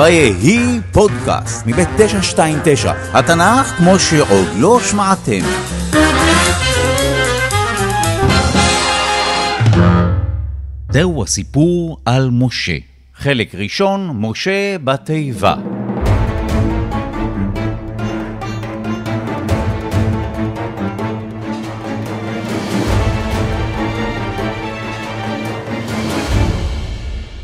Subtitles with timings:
[0.00, 5.40] ויהי פודקאסט מבית 929, התנ"ך כמו שעוד לא שמעתם.
[10.90, 12.76] זהו הסיפור על משה.
[13.14, 15.54] חלק ראשון, משה בתיבה.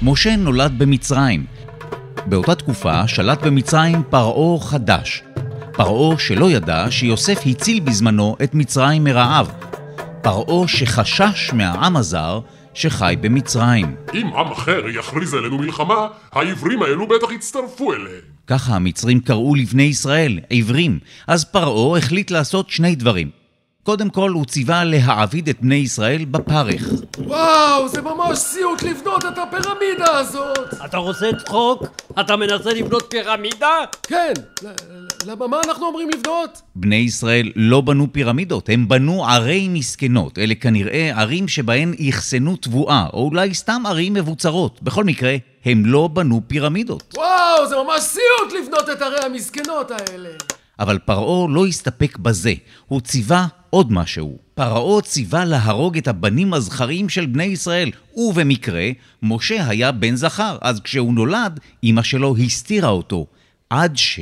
[0.02, 1.56] משה נולד במצרים.
[2.28, 5.22] באותה תקופה שלט במצרים פרעה חדש.
[5.72, 9.52] פרעה שלא ידע שיוסף הציל בזמנו את מצרים מרעב.
[10.22, 12.40] פרעה שחשש מהעם הזר
[12.74, 13.96] שחי במצרים.
[14.14, 18.22] אם עם אחר יכריז עלינו מלחמה, העברים האלו בטח יצטרפו אליהם.
[18.46, 20.98] ככה המצרים קראו לבני ישראל, עברים.
[21.26, 23.45] אז פרעה החליט לעשות שני דברים.
[23.86, 26.88] קודם כל הוא ציווה להעביד את בני ישראל בפרך.
[27.18, 30.74] וואו, זה ממש סיוט לבנות את הפירמידה הזאת!
[30.84, 31.82] אתה רוצה צחוק?
[32.20, 33.74] אתה מנסה לבנות פירמידה?
[34.02, 34.32] כן,
[35.26, 36.62] למה מה אנחנו אומרים לבנות?
[36.74, 40.38] בני ישראל לא בנו פירמידות, הם בנו ערי מסכנות.
[40.38, 44.82] אלה כנראה ערים שבהן אחסנו תבואה, או אולי סתם ערים מבוצרות.
[44.82, 47.14] בכל מקרה, הם לא בנו פירמידות.
[47.16, 50.30] וואו, זה ממש סיוט לבנות את ערי המסכנות האלה!
[50.78, 52.54] אבל פרעה לא הסתפק בזה,
[52.86, 54.38] הוא ציווה עוד משהו.
[54.54, 58.88] פרעה ציווה להרוג את הבנים הזכריים של בני ישראל, ובמקרה,
[59.22, 63.26] משה היה בן זכר, אז כשהוא נולד, אמא שלו הסתירה אותו,
[63.70, 64.20] עד ש...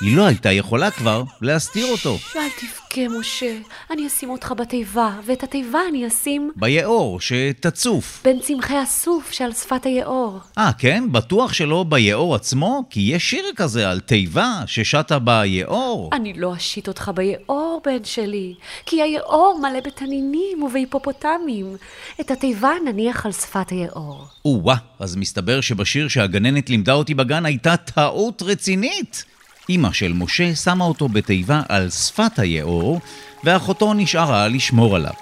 [0.00, 2.18] היא לא הייתה יכולה כבר להסתיר אותו.
[2.36, 3.56] אל תבכה, משה.
[3.90, 8.20] אני אשים אותך בתיבה, ואת התיבה אני אשים ביאור, שתצוף.
[8.24, 10.40] בין צמחי הסוף שעל שפת היאור.
[10.58, 11.04] אה, כן?
[11.12, 12.84] בטוח שלא ביאור עצמו?
[12.90, 16.10] כי יש שיר כזה על תיבה ששטה ביאור.
[16.12, 18.54] אני לא אשית אותך ביאור, בן שלי,
[18.86, 21.76] כי היאור מלא בתנינים ובהיפופוטמים.
[22.20, 24.24] את התיבה נניח על שפת היאור.
[24.44, 29.33] או-אה, אז מסתבר שבשיר שהגננת לימדה אותי בגן הייתה טעות רצינית.
[29.70, 33.00] אמא של משה שמה אותו בתיבה על שפת היאור,
[33.44, 35.12] ואחותו נשארה לשמור עליו.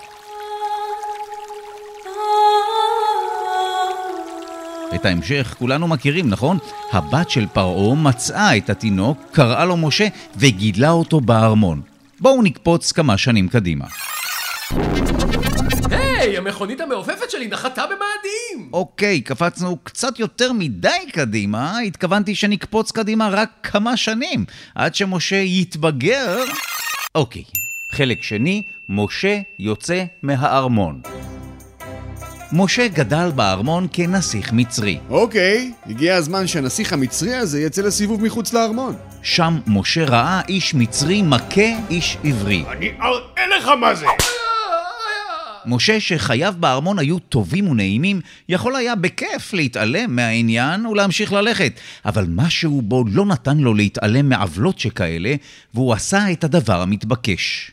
[4.95, 6.59] את ההמשך כולנו מכירים, נכון?
[6.93, 11.81] הבת של פרעה מצאה את התינוק, קראה לו משה וגידלה אותו בארמון.
[12.21, 13.85] בואו נקפוץ כמה שנים קדימה.
[16.47, 18.71] המכונית המעופפת שלי נחתה במאדים!
[18.73, 24.45] אוקיי, קפצנו קצת יותר מדי קדימה, התכוונתי שנקפוץ קדימה רק כמה שנים,
[24.75, 26.45] עד שמשה יתבגר.
[27.15, 27.45] אוקיי,
[27.93, 31.01] חלק שני, משה יוצא מהארמון.
[32.53, 34.99] משה גדל בארמון כנסיך מצרי.
[35.11, 38.97] אוקיי, הגיע הזמן שהנסיך המצרי הזה יצא לסיבוב מחוץ לארמון.
[39.23, 42.65] שם משה ראה איש מצרי מכה איש עברי.
[42.71, 44.07] אני אראה לך מה זה!
[45.67, 51.81] משה, שחייו בארמון היו טובים ונעימים, יכול היה בכיף להתעלם מהעניין ולהמשיך ללכת.
[52.05, 55.35] אבל משהו בו לא נתן לו להתעלם מעוולות שכאלה,
[55.75, 57.73] והוא עשה את הדבר המתבקש.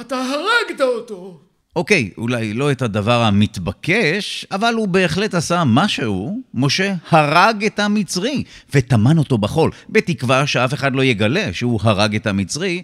[0.00, 1.40] אתה הרגת אותו!
[1.76, 6.40] אוקיי, אולי לא את הדבר המתבקש, אבל הוא בהחלט עשה משהו.
[6.54, 8.42] משה הרג את המצרי
[8.74, 12.82] וטמן אותו בחול, בתקווה שאף אחד לא יגלה שהוא הרג את המצרי.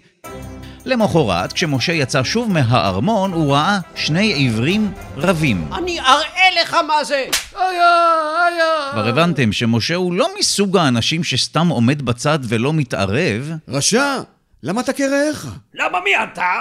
[0.85, 5.67] למחרת, כשמשה יצא שוב מהארמון, הוא ראה שני עברים רבים.
[5.73, 7.25] אני אראה לך מה זה!
[7.55, 7.95] היה,
[8.47, 8.91] היה!
[8.91, 13.51] כבר הבנתם שמשה הוא לא מסוג האנשים שסתם עומד בצד ולא מתערב.
[13.67, 14.17] רשע,
[14.63, 15.47] למה אתה כרעך?
[15.73, 16.53] למה מי אתה?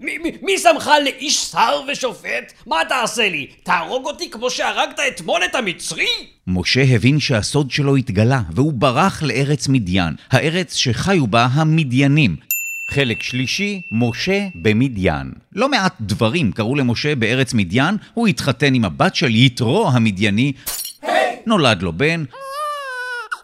[0.00, 2.52] מי, מי, מי שמך לאיש שר ושופט?
[2.66, 3.46] מה תעשה לי?
[3.62, 6.06] תהרוג אותי כמו שהרגת אתמול את המצרי?
[6.46, 12.36] משה הבין שהסוד שלו התגלה, והוא ברח לארץ מדיין, הארץ שחיו בה המדיינים.
[12.90, 15.32] חלק שלישי, משה במדיין.
[15.52, 20.52] לא מעט דברים קרו למשה בארץ מדיין, הוא התחתן עם הבת של יתרו המדייני,
[21.46, 22.24] נולד לו בן,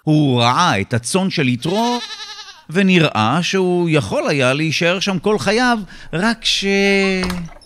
[0.03, 1.99] הוא ראה את הצאן של יתרו,
[2.71, 5.79] ונראה שהוא יכול היה להישאר שם כל חייו,
[6.13, 6.65] רק ש...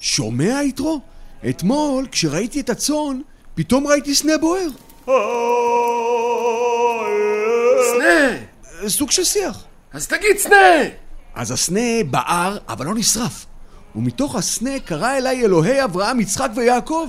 [0.00, 1.00] שומע יתרו?
[1.48, 3.20] אתמול, כשראיתי את הצאן,
[3.54, 4.68] פתאום ראיתי סנה בוער.
[7.92, 8.36] סנה!
[8.88, 9.64] סוג של שיח.
[9.92, 11.07] אז תגיד סנה!
[11.38, 13.46] אז הסנה בער, אבל לא נשרף.
[13.96, 17.08] ומתוך הסנה קרא אליי אלוהי אברהם, יצחק ויעקב.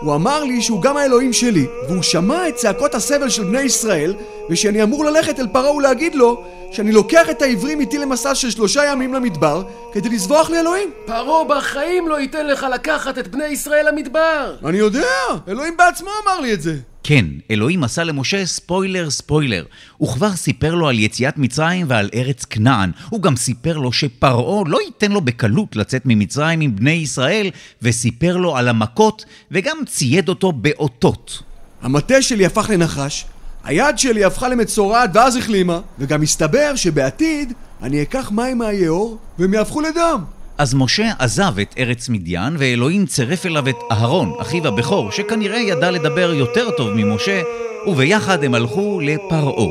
[0.00, 4.14] הוא אמר לי שהוא גם האלוהים שלי, והוא שמע את צעקות הסבל של בני ישראל,
[4.50, 8.84] ושאני אמור ללכת אל פרעה ולהגיד לו שאני לוקח את העברים איתי למסע של שלושה
[8.84, 9.62] ימים למדבר,
[9.92, 10.90] כדי לזבוח לאלוהים.
[11.06, 14.56] פרעה בחיים לא ייתן לך לקחת את בני ישראל למדבר!
[14.64, 15.08] אני יודע,
[15.48, 16.76] אלוהים בעצמו אמר לי את זה.
[17.02, 19.64] כן, אלוהים עשה למשה ספוילר ספוילר.
[19.96, 22.90] הוא כבר סיפר לו על יציאת מצרים ועל ארץ כנען.
[23.08, 27.50] הוא גם סיפר לו שפרעה לא ייתן לו בקלות לצאת ממצרים עם בני ישראל,
[27.82, 31.42] וסיפר לו על המכות, וגם צייד אותו באותות.
[31.82, 33.24] המטה שלי הפך לנחש,
[33.64, 37.52] היד שלי הפכה למצורעת ואז החלימה, וגם הסתבר שבעתיד
[37.82, 40.24] אני אקח מים מהיאור והם יהפכו לדם.
[40.60, 45.90] אז משה עזב את ארץ מדיין, ואלוהים צירף אליו את אהרון, אחיו הבכור, שכנראה ידע
[45.90, 47.42] לדבר יותר טוב ממשה,
[47.86, 49.66] וביחד הם הלכו לפרעה.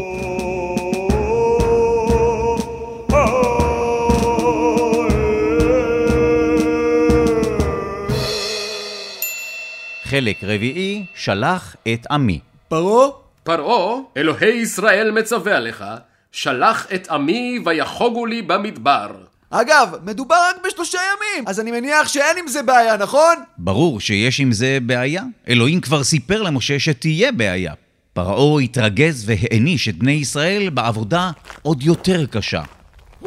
[10.03, 12.39] חלק רביעי, שלח את עמי.
[12.67, 13.07] פרעה?
[13.43, 15.83] פרעה, אלוהי ישראל מצווה עליך,
[16.31, 19.28] שלח את עמי ויחוגו לי במדבר.
[19.51, 23.35] אגב, מדובר רק בשלושה ימים, אז אני מניח שאין עם זה בעיה, נכון?
[23.57, 25.23] ברור שיש עם זה בעיה.
[25.47, 27.73] אלוהים כבר סיפר למשה שתהיה בעיה.
[28.13, 31.31] פרעה התרגז והעניש את בני ישראל בעבודה
[31.61, 32.61] עוד יותר קשה.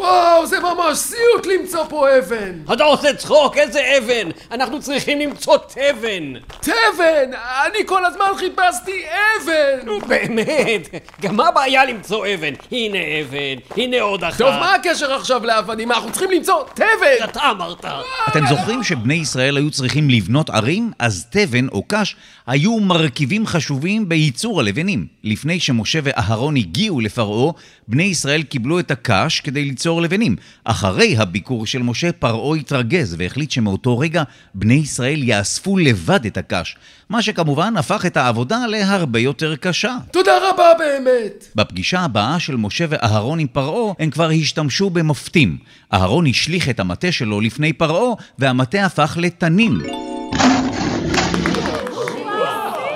[0.03, 2.53] וואו, זה ממש סיוט למצוא פה אבן!
[2.73, 3.57] אתה עושה צחוק?
[3.57, 4.31] איזה אבן?
[4.51, 6.33] אנחנו צריכים למצוא תבן!
[6.61, 7.31] תבן!
[7.67, 9.87] אני כל הזמן חיפשתי אבן!
[9.87, 10.89] נו באמת,
[11.21, 12.53] גם מה הבעיה למצוא אבן?
[12.73, 14.39] הנה אבן, הנה עוד אחת.
[14.39, 15.93] טוב, מה הקשר עכשיו לאבנים?
[15.93, 17.25] אנחנו צריכים למצוא תבן!
[17.25, 17.85] אתה אמרת.
[18.29, 20.93] אתם זוכרים שבני ישראל היו צריכים לבנות ערים?
[20.99, 22.17] אז תבן או קש
[22.47, 25.07] היו מרכיבים חשובים בייצור הלבנים.
[25.25, 27.53] לפני שמשה ואהרון הגיעו לפרעה,
[27.89, 30.37] בני ישראל קיבלו את הקש כדי ליצור לבנים.
[30.65, 34.23] אחרי הביקור של משה, פרעה התרגז והחליט שמאותו רגע
[34.55, 36.77] בני ישראל יאספו לבד את הקש.
[37.11, 39.97] מה שכמובן הפך את העבודה להרבה יותר קשה.
[40.11, 41.47] תודה רבה באמת!
[41.55, 45.59] בפגישה הבאה של משה ואהרון עם פרעה, הם כבר השתמשו במופתים.
[45.93, 49.79] אהרון השליך את המטה שלו לפני פרעה, והמטה הפך לתנין.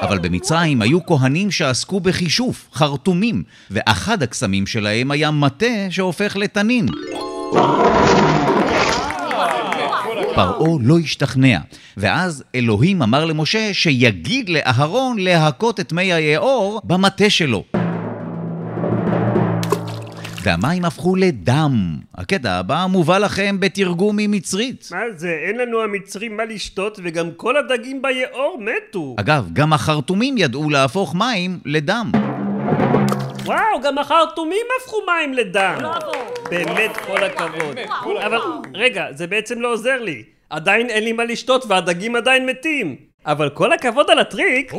[0.06, 6.86] אבל במצרים היו כהנים שעסקו בכישוף, חרטומים, ואחד הקסמים שלהם היה מטה שהופך לתנין.
[10.34, 11.58] פרעה לא השתכנע,
[11.96, 17.64] ואז אלוהים אמר למשה שיגיד לאהרון להכות את מי היאור במטה שלו.
[20.46, 21.96] והמים הפכו לדם.
[22.14, 24.88] הקטע הבא מובא לכם בתרגום ממצרית.
[24.93, 29.16] מה זה, אין לנו המצרים מה לשתות וגם כל הדגים ביאור מתו.
[29.20, 32.12] אגב, גם החרטומים ידעו להפוך מים לדם.
[33.44, 35.78] וואו, גם החרטומים הפכו מים לדם.
[36.50, 37.76] באמת כל הכבוד.
[38.26, 38.38] אבל
[38.75, 40.22] רגע, זה בעצם לא עוזר לי.
[40.50, 42.96] עדיין אין לי מה לשתות והדגים עדיין מתים.
[43.26, 44.72] אבל כל הכבוד על הטריק.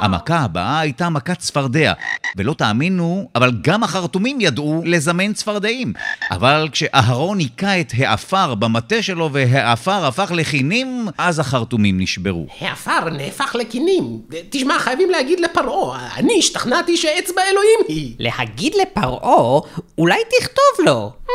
[0.00, 1.92] המכה הבאה הייתה מכת צפרדע,
[2.36, 5.92] ולא תאמינו, אבל גם החרטומים ידעו לזמן צפרדעים.
[6.30, 12.46] אבל כשאהרון היכה את העפר במטה שלו והעפר הפך לכינים, אז החרטומים נשברו.
[12.60, 14.20] העפר נהפך לכינים.
[14.50, 18.14] תשמע, חייבים להגיד לפרעה, אני השתכנעתי שאצבע אלוהים היא.
[18.18, 19.60] להגיד לפרעה,
[19.98, 21.12] אולי תכתוב לו.
[21.26, 21.30] Hmm,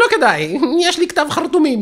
[0.00, 1.80] לא כדאי, יש לי כתב חרטומים.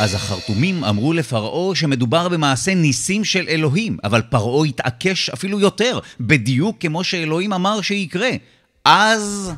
[0.00, 6.76] אז החרטומים אמרו לפרעה שמדובר במעשה ניסים של אלוהים, אבל פרעה התעקש אפילו יותר, בדיוק
[6.80, 8.30] כמו שאלוהים אמר שיקרה.
[8.84, 9.52] אז...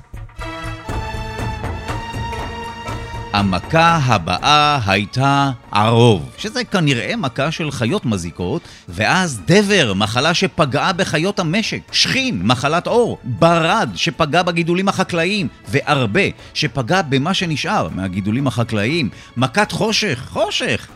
[3.37, 11.39] המכה הבאה הייתה ערוב, שזה כנראה מכה של חיות מזיקות, ואז דבר, מחלה שפגעה בחיות
[11.39, 16.21] המשק, שכין, מחלת עור, ברד, שפגע בגידולים החקלאיים, וארבה,
[16.55, 20.87] שפגע במה שנשאר מהגידולים החקלאיים, מכת חושך, חושך.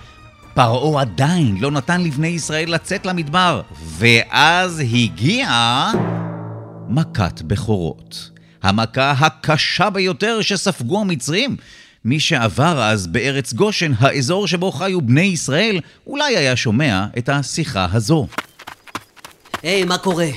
[0.55, 3.61] פרעה עדיין לא נתן לבני ישראל לצאת למדבר,
[3.99, 5.93] ואז הגיעה
[6.89, 8.31] מכת בכורות.
[8.63, 11.57] המכה הקשה ביותר שספגו המצרים.
[12.05, 17.87] מי שעבר אז בארץ גושן, האזור שבו חיו בני ישראל, אולי היה שומע את השיחה
[17.93, 18.27] הזו.
[19.63, 20.29] היי, מה קורה?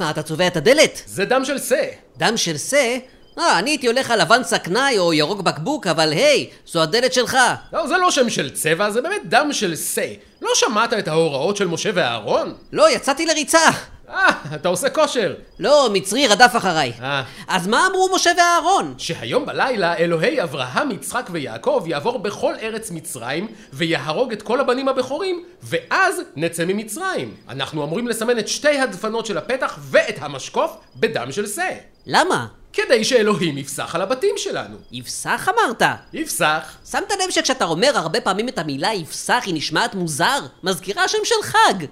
[0.00, 1.02] מה, אתה צובע את הדלת?
[1.06, 1.84] זה דם של שא.
[2.18, 2.96] דם של שא?
[3.38, 7.36] אה, אני הייתי הולך על לבן סכנאי או ירוק בקבוק, אבל היי, זו הדלת שלך.
[7.72, 10.06] לא, זה לא שם של צבע, זה באמת דם של שא.
[10.42, 12.54] לא שמעת את ההוראות של משה ואהרון?
[12.72, 13.70] לא, יצאתי לריצה.
[14.10, 15.34] אה, אתה עושה כושר.
[15.58, 16.92] לא, מצרי רדף אחריי.
[17.02, 17.22] אה.
[17.48, 18.94] אז מה אמרו משה ואהרון?
[18.98, 25.44] שהיום בלילה אלוהי אברהם, יצחק ויעקב יעבור בכל ארץ מצרים ויהרוג את כל הבנים הבכורים
[25.62, 27.34] ואז נצא ממצרים.
[27.48, 31.74] אנחנו אמורים לסמן את שתי הדפנות של הפתח ואת המשקוף בדם של שא.
[32.06, 32.46] למה?
[32.72, 34.76] כדי שאלוהים יפסח על הבתים שלנו.
[34.92, 35.82] יפסח אמרת?
[36.12, 36.76] יפסח.
[36.90, 40.38] שמת לב שכשאתה אומר הרבה פעמים את המילה יפסח היא נשמעת מוזר?
[40.62, 41.84] מזכירה שם של חג.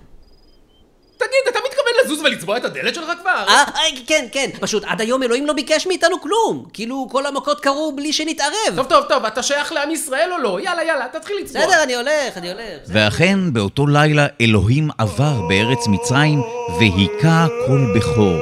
[1.17, 3.45] תגיד, אתה מתכוון לזוז ולצבוע את הדלת שלך כבר?
[3.49, 4.51] אה, אה, כן, כן.
[4.61, 6.65] פשוט עד היום אלוהים לא ביקש מאיתנו כלום.
[6.73, 8.77] כאילו כל המכות קרו בלי שנתערב.
[8.77, 10.61] טוב, טוב, טוב, אתה שייך לעם ישראל או לא?
[10.61, 11.63] יאללה, יאללה, תתחיל לצבוע.
[11.63, 12.81] בסדר, אני הולך, אני הולך.
[12.87, 16.43] ואכן, באותו לילה אלוהים עבר בארץ מצרים
[16.79, 18.37] והיכה כל בכור.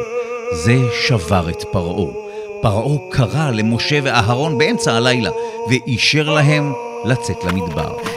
[0.53, 0.75] זה
[1.09, 2.13] שבר את פרעה.
[2.63, 5.31] פרעה קרא למשה ואהרון באמצע הלילה,
[5.69, 6.73] ואישר להם
[7.05, 8.14] לצאת למדבר.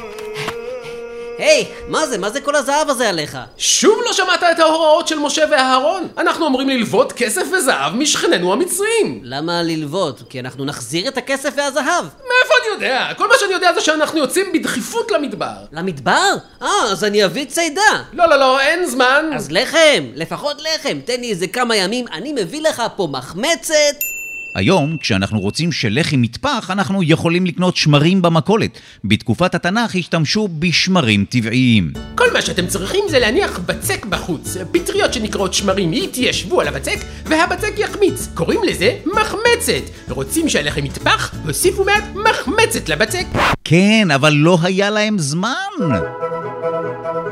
[1.38, 2.18] היי, מה זה?
[2.18, 3.38] מה זה כל הזהב הזה עליך?
[3.58, 6.08] שוב לא שמעת את ההוראות של משה ואהרון?
[6.18, 9.20] אנחנו אמורים ללוות כסף וזהב משכנינו המצרים.
[9.24, 10.22] למה ללוות?
[10.30, 12.06] כי אנחנו נחזיר את הכסף והזהב.
[12.06, 13.08] מאיפה אני יודע?
[13.18, 15.56] כל מה שאני יודע זה שאנחנו יוצאים בדחיפות למדבר.
[15.72, 16.36] למדבר?
[16.62, 18.04] אה, אז אני אביא צידה.
[18.14, 19.30] לא, לא, לא, אין זמן.
[19.36, 21.00] אז לחם, לפחות לחם.
[21.06, 24.17] תן לי איזה כמה ימים, אני מביא לך פה מחמצת.
[24.56, 28.80] היום, כשאנחנו רוצים שלחם יטפח, אנחנו יכולים לקנות שמרים במכולת.
[29.04, 31.94] בתקופת התנ"ך השתמשו בשמרים טבעיים.
[32.16, 34.58] כל מה שאתם צריכים זה להניח בצק בחוץ.
[34.72, 38.28] פטריות שנקראות שמרים יתיישבו על הבצק, והבצק יחמיץ.
[38.34, 40.10] קוראים לזה מחמצת.
[40.10, 41.34] רוצים שהלחם יטפח?
[41.46, 43.26] הוסיפו מעט מחמצת לבצק.
[43.64, 45.54] כן, אבל לא היה להם זמן.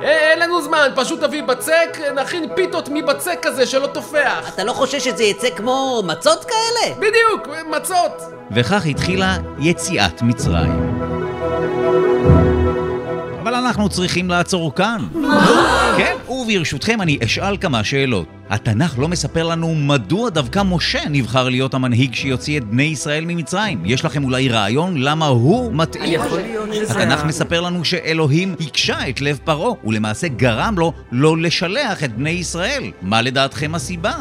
[0.05, 4.50] אה, אין לנו זמן, פשוט תביא בצק, נכין פיתות מבצק כזה שלא תופח.
[4.53, 6.95] אתה לא חושש שזה יצא כמו מצות כאלה?
[6.95, 8.21] בדיוק, מצות.
[8.51, 11.01] וכך התחילה יציאת מצרים.
[13.41, 14.97] אבל אנחנו צריכים לעצור כאן.
[15.97, 16.15] כן,
[16.47, 18.27] וברשותכם אני אשאל כמה שאלות.
[18.49, 23.81] התנ"ך לא מספר לנו מדוע דווקא משה נבחר להיות המנהיג שיוציא את בני ישראל ממצרים.
[23.85, 26.19] יש לכם אולי רעיון למה הוא מתאים?
[26.89, 32.29] התנ"ך מספר לנו שאלוהים הקשה את לב פרעה, ולמעשה גרם לו לא לשלח את בני
[32.29, 32.83] ישראל.
[33.01, 34.13] מה לדעתכם הסיבה?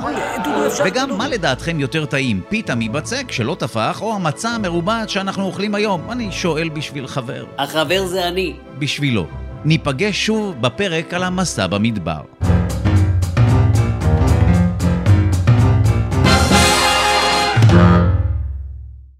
[0.85, 6.11] וגם מה לדעתכם יותר טעים, פיתה מבצק שלא טפח, או המצה המרובעת שאנחנו אוכלים היום?
[6.11, 7.45] אני שואל בשביל חבר.
[7.59, 8.55] החבר זה אני.
[8.79, 9.44] בשבילו.
[9.65, 12.21] ניפגש שוב בפרק על המסע במדבר.